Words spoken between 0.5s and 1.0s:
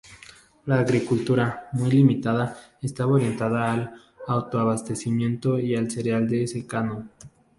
La